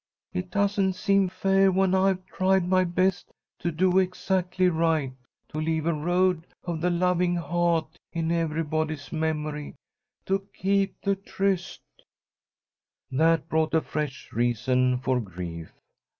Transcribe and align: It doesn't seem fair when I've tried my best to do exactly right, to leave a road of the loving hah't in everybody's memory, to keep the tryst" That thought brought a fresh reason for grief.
It 0.33 0.49
doesn't 0.49 0.93
seem 0.93 1.29
fair 1.29 1.71
when 1.71 1.93
I've 1.93 2.25
tried 2.25 2.67
my 2.67 2.83
best 2.83 3.31
to 3.59 3.71
do 3.71 3.99
exactly 3.99 4.67
right, 4.67 5.13
to 5.49 5.59
leave 5.59 5.85
a 5.85 5.93
road 5.93 6.47
of 6.63 6.81
the 6.81 6.89
loving 6.89 7.35
hah't 7.35 7.99
in 8.11 8.31
everybody's 8.31 9.11
memory, 9.11 9.75
to 10.25 10.47
keep 10.55 10.99
the 11.01 11.15
tryst" 11.15 11.81
That 13.11 13.41
thought 13.41 13.49
brought 13.49 13.73
a 13.75 13.81
fresh 13.81 14.31
reason 14.33 14.97
for 14.97 15.19
grief. 15.19 15.71